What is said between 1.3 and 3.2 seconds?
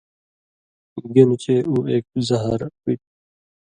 چے اُو ایک زہر ہُوئ تُھو۔